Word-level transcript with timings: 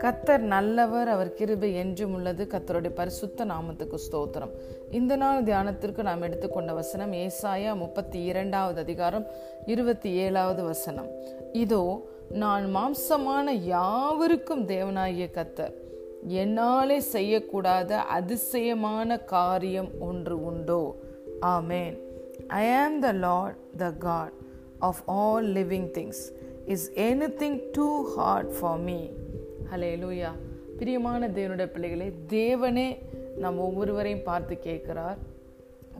கத்தர் 0.00 0.38
நல்லவர் 0.38 1.08
அவர் 1.08 1.32
கிருபை 1.32 1.74
என்றும் 1.74 2.14
உள்ளது. 2.14 2.46
கத்தருடைய 2.50 2.90
பரிசுத்த 2.94 3.44
நாமத்துக்கு 3.44 3.98
ஸ்தோத்திரம். 4.10 4.50
இந்த 4.90 5.16
நாள் 5.16 5.42
தியானத்திற்கு 5.42 6.02
நாம் 6.02 6.22
எடுத்துக்கொண்ட 6.22 6.72
வசனம் 6.72 7.12
ஏசாயா 7.12 7.76
முப்பத்தி 7.76 8.22
இரண்டாவது 8.22 8.80
அதிகாரம் 8.80 9.26
இருபத்தி 9.66 10.12
ஏழாவது 10.12 10.62
வசனம். 10.64 11.06
இதோ 11.52 12.08
நான் 12.28 12.76
மாம்சமான 12.76 13.50
யாவருக்கும் 13.50 14.66
தேவனாகிய 14.66 15.30
கத்தர் 15.34 15.74
என்னாலே 16.26 17.02
செய்யக்கூடாத 17.12 17.92
அதிசயமான 17.92 19.18
காரியம் 19.18 19.90
ஒன்று 19.98 20.44
உண்டோ? 20.44 20.96
ஆமேன். 21.42 21.98
I 22.46 22.72
am 22.72 23.00
the 23.00 23.12
Lord 23.12 23.56
the 23.76 23.90
God 23.90 24.32
of 24.78 25.02
all 25.06 25.46
living 25.46 25.90
things 25.98 26.32
is 26.66 26.92
anything 27.38 27.60
too 27.72 28.02
hard 28.02 28.58
for 28.60 28.78
me 28.78 29.06
hallelujah 30.02 30.28
பிரியமான 30.78 31.28
தேவனுடைய 31.28 31.66
பிள்ளைகளே 31.66 32.12
தேவனே 32.28 32.98
நம் 33.38 33.58
ஒவ்வொருவரையும் 33.58 34.22
பார்த்து 34.22 34.58
கேட்கிறார். 34.58 35.18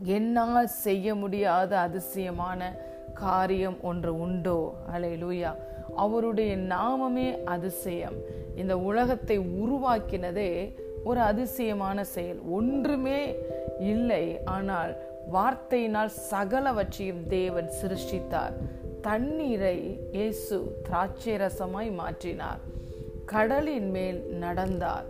என்னால் 0.03 0.67
செய்ய 0.67 1.15
முடியாத 1.15 1.79
அதிசயமான 1.79 2.79
காரியம் 3.13 3.81
ஒன்று 3.81 4.19
உண்டோ? 4.19 4.73
ஹலே 4.95 5.11
லூயா 5.23 5.55
அவருடைய 5.95 6.57
நாமமே 6.57 7.43
அதிசயம். 7.43 8.13
இந்த 8.55 8.79
உலகத்தை 8.79 9.39
உருவாக்கினதே 9.39 10.75
ஒரு 11.03 11.19
அதிசயமான 11.19 12.03
செயல். 12.03 12.39
ஒன்றுமே 12.49 13.35
இல்லை. 13.79 14.43
ஆனால் 14.43 14.95
வார்த்தையினால் 15.33 16.11
சகலவற்றையும் 16.31 17.27
தேவன் 17.27 17.69
சிருஷ்டித்தார். 17.81 18.53
தண்ணீரை 19.01 19.99
இயேசு 20.11 20.81
திராட்சை 20.83 21.35
ரசமாய் 21.35 21.91
மாற்றினார். 21.91 22.59
கடலின் 23.25 23.89
மேல் 23.89 24.25
நடந்தார். 24.33 25.05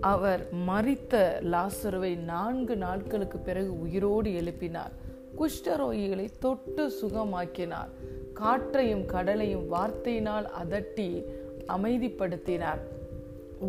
அவர் 0.00 0.48
மறித்த 0.68 1.40
லாசருவை 1.40 2.16
நான்கு 2.16 2.76
நாட்களுக்கு 2.76 3.38
பிறகு 3.38 3.80
உயிரோடு 3.80 4.30
எழுப்பினார். 4.30 4.92
குஷ்டரோகிகளை 5.38 6.28
தொட்டு 6.38 6.92
சுகமாக்கினார். 7.02 7.88
காற்றையும் 8.34 9.06
கடலையும் 9.06 9.72
வார்த்தையினால் 9.72 10.46
அதட்டி 10.64 11.24
அமைதிப்படுத்தினார். 11.68 12.80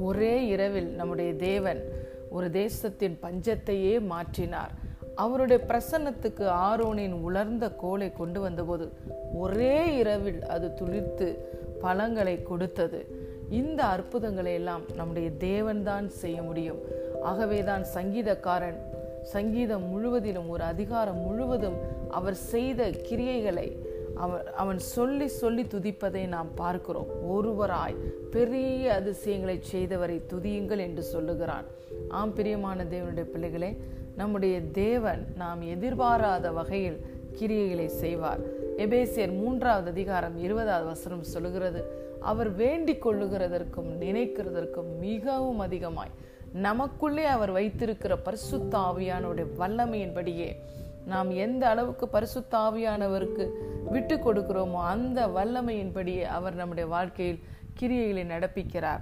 ஒரே 0.02 0.46
இரவில் 0.46 0.88
நம்முடைய 0.88 1.34
தேவன் 1.34 1.84
ஒரு 2.30 2.52
தேசத்தின் 2.52 3.18
பஞ்சத்தையே 3.22 4.00
மாற்றினார். 4.00 4.74
அவருடைய 5.16 5.64
பிரசன்னத்துக்கு 5.68 6.46
ஆரோனின் 6.70 7.22
உலர்ந்த 7.22 7.72
கோலை 7.72 8.12
கொண்டு 8.12 8.42
வந்தபோது 8.42 8.92
ஒரே 9.34 9.98
இரவில் 9.98 10.42
அது 10.46 10.74
துளிர்த்து 10.82 11.38
பழங்களை 11.82 12.44
கொடுத்தது. 12.44 13.06
இந்த 13.50 13.84
அற்புதங்களை 13.84 14.54
எல்லாம் 14.54 14.84
நம்முடைய 14.96 15.30
தேவன்தான் 15.40 16.08
செய்ய 16.08 16.42
முடியும். 16.42 16.80
ஆகவேதான் 17.24 17.84
சங்கீதக்காரன் 17.96 18.80
சங்கீதம் 19.22 19.84
முழுவதிலும் 19.90 20.50
ஒரு 20.50 20.64
அதிகாரம் 20.64 21.18
முழுவதும் 21.18 21.76
அவர் 22.10 22.34
செய்த 22.34 22.90
கிரியைகளை 22.90 23.78
அவன் 24.16 24.46
அவன் 24.56 24.80
சொல்லி 24.80 25.28
சொல்லி 25.28 25.64
துதிப்பதை 25.64 26.28
நாம் 26.28 26.50
பார்க்கிறோம். 26.56 27.08
ஒருவராய் 27.28 27.96
பெரிய 28.32 28.94
அதிசயங்களை 28.94 29.60
செய்தவரை 29.72 30.22
துதியுங்கள் 30.34 30.78
என்று 30.78 31.04
சொல்லுகிறான். 31.04 31.66
ஆம் 32.10 32.34
பிரியமான 32.34 32.84
தேவனுடைய 32.84 33.24
பிள்ளைகளே 33.24 33.78
நம்முடைய 34.16 34.62
தேவன் 34.62 35.34
நாம் 35.36 35.62
எதிர்பாராத 35.62 36.52
வகையில் 36.52 37.06
கிரியைகளை 37.40 37.86
செய்வார். 37.86 38.40
எபேசியர் 38.78 39.38
மூன்றாவது 39.38 39.90
அதிகாரம் 39.90 40.38
இருபதாவது 40.38 40.86
வசனம் 40.86 41.24
சொல்லுகிறது 41.24 42.02
அவர் 42.22 42.56
வேண்டிக் 42.56 43.08
கொள்ளுகிறதற்கும் 43.08 43.98
நினைக்கிறதற்கும் 44.00 45.00
மிகவும் 45.00 45.60
அதிகமாய். 45.60 46.10
நமக்குள்ளே 46.54 47.26
அவர் 47.26 47.52
வைத்திருக்கிற 47.52 48.18
பரிசுத்த 48.18 48.78
ஆவியானுடைய 48.78 49.46
வல்லமையின்படியே 49.60 50.56
நாம் 51.06 51.32
எந்த 51.32 51.68
அளவுக்கு 51.68 52.08
பரிசுத்த 52.08 52.58
ஆவியானவருக்கு 52.58 53.50
விட்டு 53.90 54.16
கொடுக்கிறோமோ 54.16 54.82
அந்த 54.84 55.28
வல்லமையின்படியே 55.28 56.22
அவர் 56.22 56.56
நம்முடைய 56.56 56.90
வாழ்க்கையில் 56.90 57.40
கிரியைகளை 57.80 58.26
நடப்பிக்கிறார். 58.26 59.02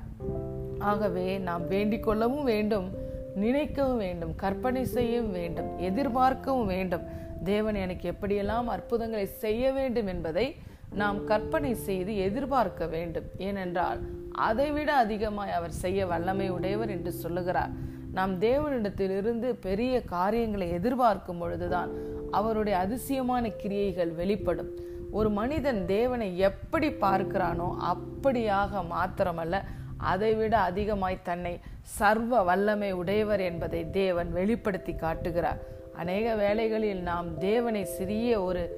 ஆகவே 0.80 1.38
நாம் 1.38 1.68
வேண்டிக் 1.68 2.04
கொள்ளவும் 2.04 2.44
வேண்டும். 2.44 3.01
நினைக்கவும் 3.36 3.98
வேண்டும் 3.98 4.36
கற்பனை 4.36 4.86
செய்யவும் 4.86 5.32
வேண்டும் 5.32 5.78
எதிர்பார்க்கவும் 5.78 6.66
வேண்டும். 6.66 7.06
தேவன் 7.44 7.76
எனக்கு 7.76 8.12
எப்படியெல்லாம் 8.12 8.68
அற்புதங்களை 8.76 9.26
செய்ய 9.26 9.72
வேண்டும் 9.72 10.08
என்பதை 10.08 10.56
நாம் 10.94 11.24
கற்பனை 11.24 11.76
செய்து 11.76 12.18
எதிர்பார்க்க 12.18 12.88
வேண்டும். 12.88 13.26
ஏனென்றால் 13.38 14.00
அதைவிட 14.32 14.94
அதிகமாய் 14.94 15.52
அவர் 15.52 15.72
செய்ய 15.72 16.06
வல்லமை 16.06 16.50
உடையவர் 16.50 16.90
என்று 16.90 17.12
சொல்லுகிறார். 17.12 17.74
நாம் 18.14 18.40
தேவனிடத்திலிருந்து 18.40 19.50
பெரிய 19.68 20.02
காரியங்களை 20.02 20.70
எதிர்பார்க்கும் 20.72 21.38
பொழுதுதான் 21.38 21.92
அவருடைய 22.32 22.80
அதிசயமான 22.80 23.48
கிரியைகள் 23.48 24.12
வெளிப்படும். 24.12 24.72
ஒரு 25.12 25.30
மனிதன் 25.30 25.86
தேவனை 25.86 26.38
எப்படி 26.38 26.90
பார்க்கிறானோ 26.90 27.70
அப்படியாக 27.94 28.84
மாத்திரமல்ல 28.92 29.64
அதைவிட 30.02 30.58
அதிகமாய் 30.58 31.22
தன்னை 31.24 31.60
சர்வ 31.82 32.44
வல்லமை 32.44 32.92
உடையவர் 32.92 33.40
என்பதை 33.40 33.90
தேவன் 33.90 34.32
வெளிப்படுத்தி 34.32 34.96
காட்டுகிறார். 34.96 35.60
அநேக 35.94 36.36
வேளைகளில் 36.36 37.02
நாம் 37.02 37.38
தேவனை 37.38 37.86
சிறிய 37.86 38.42
ஒரு 38.42 38.78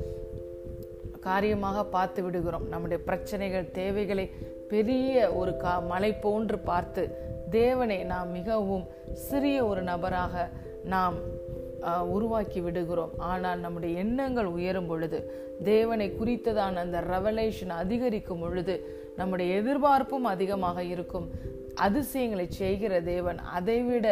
காரியமாக 1.20 1.84
பார்த்து 1.86 2.24
விடுகிறோம். 2.24 2.68
நம்முடைய 2.68 3.04
பிரச்சனைகள் 3.04 3.72
தேவைகளை 3.72 4.32
பெரிய 4.70 5.32
ஒரு 5.32 5.58
கா 5.58 5.80
மலை 5.80 6.14
போன்று 6.14 6.60
பார்த்து 6.60 7.18
தேவனை 7.50 8.04
நாம் 8.04 8.32
மிகவும் 8.32 8.88
சிறிய 9.14 9.66
ஒரு 9.66 9.82
நபராக 9.82 10.50
நாம் 10.84 11.16
உருவாக்கி 12.16 12.60
விடுகிறோம். 12.66 13.14
ஆனால் 13.32 13.64
நம்முடைய 13.66 13.94
எண்ணங்கள் 14.04 14.50
உயரும் 14.58 14.90
பொழுது 14.92 15.20
தேவனை 15.64 16.08
குறித்ததான 16.20 16.82
அந்த 16.86 17.00
ரெவலேஷன் 17.14 17.74
அதிகரிக்கும் 17.84 18.44
பொழுது 18.44 18.76
நம்முடைய 19.20 19.50
எதிர்பார்ப்பும் 19.62 20.28
அதிகமாக 20.34 20.84
இருக்கும். 20.94 21.28
அதிசயங்களை 21.86 22.48
செய்கிற 22.62 22.94
தேவன் 23.02 23.40
அதைவிட 23.58 24.08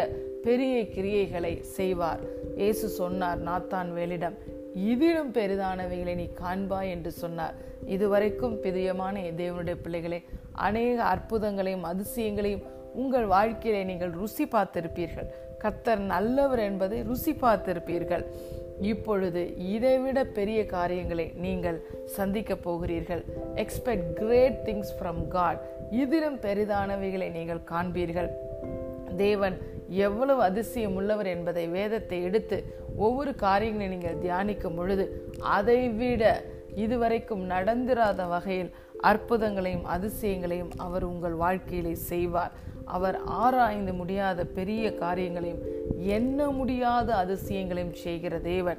பெரிய 0.45 0.75
கிரியைகளை 0.95 1.53
செய்வார். 1.77 2.21
இயேசு 2.61 2.87
சொன்னார் 2.99 3.41
நாத்தான் 3.49 3.89
வேலிடம் 3.97 4.37
இதிலும் 4.89 5.31
பெரிதானவைகளை 5.37 6.13
நீ 6.21 6.27
காண்பாய் 6.41 6.91
என்று 6.95 7.11
சொன்னார். 7.21 7.55
இதுவரைக்கும் 7.95 8.55
பிரியமான 8.65 9.23
தேவனுடைய 9.41 9.77
பிள்ளைகளே 9.85 10.19
அநேக 10.67 10.97
அற்புதங்களையும் 11.13 11.87
அதிசயங்களையும் 11.91 12.65
உங்கள் 13.01 13.27
வாழ்க்கையிலே 13.35 13.83
நீங்கள் 13.83 14.13
ருசி 14.19 14.45
பார்த்திருப்பீர்கள். 14.53 15.29
கத்தர் 15.63 16.01
நல்லவர் 16.13 16.61
என்பதை 16.69 16.99
ருசி 17.09 17.33
பார்த்திருப்பீர்கள். 17.33 18.23
இப்பொழுது 18.91 19.41
இதைவிட 19.73 20.19
பெரிய 20.37 20.59
காரியங்களை 20.65 21.25
நீங்கள் 21.45 21.77
சந்திக்க 22.15 22.55
போகிறீர்கள். 22.55 23.23
Expect 23.63 24.09
great 24.19 24.61
things 24.67 24.93
from 24.99 25.27
God 25.27 25.61
இதிலும் 26.03 26.39
பெரிதானவைகளை 26.45 27.27
நீங்கள் 27.37 27.61
காண்பீர்கள். 27.71 28.29
தேவன் 29.17 29.57
எவ்வளவு 30.05 30.41
அதிசயம் 30.49 30.95
உள்ளவர் 30.99 31.29
என்பதை 31.35 31.65
வேதத்தை 31.67 32.17
எடுத்து 32.23 32.57
ஒவ்வொரு 33.05 33.35
காரியங்களை 33.35 33.87
நீங்கள் 33.87 34.21
தியானிக்கும் 34.23 34.77
பொழுது 34.79 35.05
அதை 35.57 35.79
விட 35.99 36.23
இதுவரைக்கும் 36.75 37.43
நடந்திராத 37.53 38.27
வகையில் 38.33 38.71
அற்புதங்களையும் 39.09 39.87
அதிசயங்களையும் 39.95 40.73
அவர் 40.77 41.03
உங்கள் 41.03 41.35
வாழ்க்கையிலே 41.43 41.93
செய்வார். 42.09 42.53
அவர் 42.85 43.19
ஆராய்ந்து 43.23 43.93
முடியாத 43.93 44.45
பெரிய 44.45 44.95
காரியங்களையும் 44.95 45.63
எண்ண 45.97 46.49
முடியாத 46.49 47.13
அதிசயங்களையும் 47.15 47.93
செய்கிற 47.93 48.39
தேவன். 48.39 48.77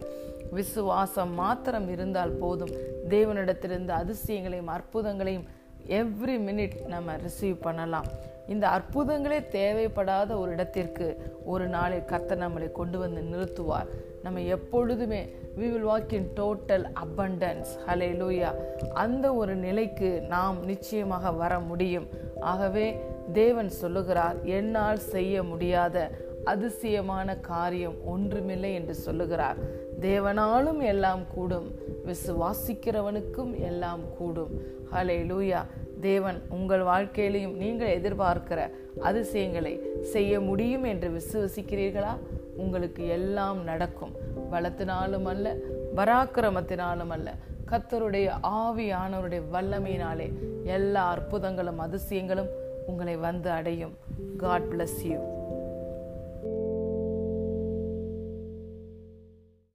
விசுவாசம் 0.50 1.34
மாத்திரம் 1.34 1.88
இருந்தால் 1.88 2.30
போதும். 2.30 2.72
தேவனிடத்திலிருந்து 3.08 3.92
அதிசயங்களையும் 4.02 4.72
அற்புதங்களையும் 4.76 5.44
எவ்ரி 5.88 6.36
மினிட் 6.48 6.86
நம்ம 6.86 7.16
ரிசீவ் 7.16 7.56
பண்ணலாம். 7.60 8.04
இந்த 8.48 8.68
அற்புதங்களே 8.68 9.38
தேவைப்படாத 9.50 10.38
ஒரு 10.38 10.52
இடத்திற்கு 10.52 11.36
ஒரு 11.44 11.66
நாளில் 11.66 12.08
கத்த 12.10 12.36
நம்மளை 12.36 12.72
கொண்டு 12.72 12.98
வந்து 12.98 13.20
நிறுத்துவார். 13.20 13.86
நம்ம 14.22 14.40
எப்பொழுதுமே 14.40 15.34
we 15.58 15.70
will 15.72 15.86
walk 15.86 16.12
in 16.12 16.28
total 16.36 16.84
abundance 16.94 17.72
hallelujah 18.20 18.54
அந்த 18.92 19.34
ஒரு 19.34 19.54
நிலைக்கு 19.54 20.22
நாம் 20.28 20.64
நிச்சயமாக 20.64 21.32
வர 21.32 21.58
முடியும். 21.58 22.08
ஆகவே 22.42 22.86
தேவன் 23.32 23.68
சொல்லுகிறார் 23.68 24.36
என்னால் 24.44 24.98
செய்ய 24.98 25.42
முடியாத 25.42 26.10
அதிசயமான 26.44 27.36
காரியம் 27.36 27.94
ஒன்றுமில்லை 28.04 28.74
என்று 28.74 28.94
சொல்லுகிறார். 28.94 29.56
தேவனாலும் 30.00 30.80
எல்லாம் 30.82 31.22
கூடும் 31.34 31.68
விசுவாசிக்கிறவனுக்கும் 32.06 33.52
எல்லாம் 33.60 34.00
கூடும். 34.18 34.54
ஹலே 34.92 35.18
லூயா 35.30 35.60
தேவன் 36.00 36.42
உங்கள் 36.48 36.80
வாழ்க்கையிலையும் 36.80 37.56
நீங்கள் 37.56 38.00
எதிர்பார்க்கிற 38.00 38.60
அதிசயங்களை 39.00 39.74
செய்ய 40.00 40.40
முடியும் 40.40 40.84
என்று 40.84 41.08
விசுவசிக்கிறீர்களா? 41.10 42.14
உங்களுக்கு 42.56 43.06
எல்லாம் 43.08 43.64
நடக்கும். 43.64 44.12
பலத்தினாலும் 44.52 45.24
அல்ல 45.24 45.54
பராக்கிரமத்தினாலும் 45.96 47.12
அல்ல. 47.16 47.34
கத்தருடைய 47.72 48.30
ஆவியானவருடைய 48.42 49.42
வல்லமையினாலே 49.52 50.26
எல்லா 50.64 51.14
அற்புதங்களும் 51.14 51.78
அதிசயங்களும் 51.78 52.50
உங்களை 52.86 53.16
வந்து 53.16 53.50
அடையும். 53.50 53.96
God 54.36 54.62
bless 54.62 55.00
you 55.02 55.18